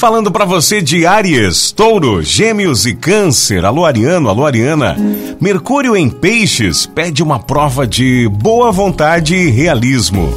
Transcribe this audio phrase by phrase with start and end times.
[0.00, 3.66] Falando para você de Áries, Touro, Gêmeos e Câncer.
[3.66, 4.96] Alô, Ariano, alô, Ariana.
[5.38, 10.32] Mercúrio em Peixes pede uma prova de boa vontade e realismo.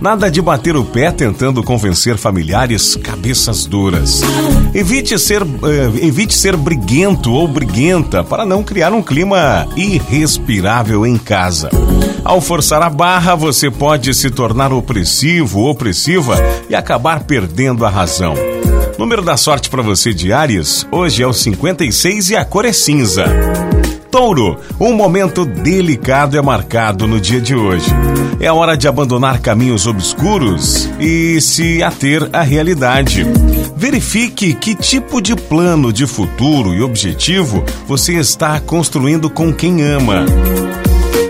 [0.00, 4.22] Nada de bater o pé tentando convencer familiares cabeças duras.
[4.72, 5.48] Evite ser, uh,
[6.00, 11.70] evite ser briguento ou briguenta para não criar um clima irrespirável em casa.
[12.22, 16.36] Ao forçar a barra, você pode se tornar opressivo ou opressiva
[16.70, 18.57] e acabar perdendo a razão.
[18.98, 22.72] Número da sorte para você de Ares, hoje é o 56 e a cor é
[22.72, 23.26] cinza.
[24.10, 27.88] Touro, um momento delicado é marcado no dia de hoje.
[28.40, 33.24] É hora de abandonar caminhos obscuros e se ater à realidade.
[33.76, 40.26] Verifique que tipo de plano de futuro e objetivo você está construindo com quem ama.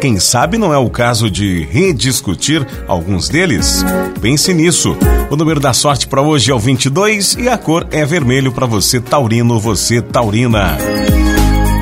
[0.01, 3.85] Quem sabe não é o caso de rediscutir alguns deles?
[4.21, 4.97] Pense nisso.
[5.29, 8.65] O número da sorte para hoje é o 22 e a cor é vermelho para
[8.65, 10.79] você, Taurino, você, Taurina.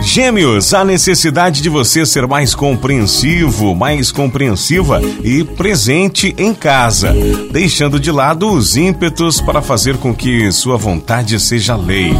[0.02, 7.14] Gêmeos, a necessidade de você ser mais compreensivo, mais compreensiva e presente em casa,
[7.50, 12.12] deixando de lado os ímpetos para fazer com que sua vontade seja lei.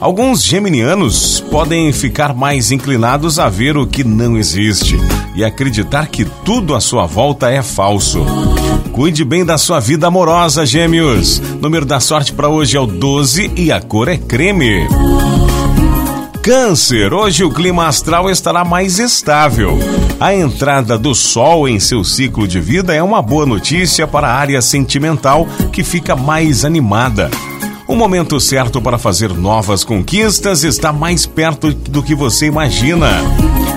[0.00, 4.98] Alguns geminianos podem ficar mais inclinados a ver o que não existe
[5.34, 8.24] e acreditar que tudo à sua volta é falso.
[8.92, 11.40] Cuide bem da sua vida amorosa, Gêmeos.
[11.60, 14.86] Número da sorte para hoje é o 12 e a cor é creme.
[16.42, 19.78] Câncer, hoje o clima astral estará mais estável.
[20.20, 24.34] A entrada do Sol em seu ciclo de vida é uma boa notícia para a
[24.34, 27.30] área sentimental que fica mais animada.
[27.88, 33.08] O momento certo para fazer novas conquistas está mais perto do que você imagina.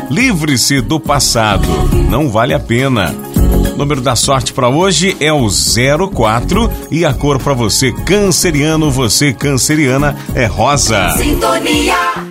[0.10, 1.68] Livre-se do passado,
[2.10, 3.16] não vale a pena.
[3.74, 8.90] O número da sorte para hoje é o 04 e a cor para você canceriano,
[8.90, 11.12] você canceriana é rosa.
[11.16, 12.29] Sintonia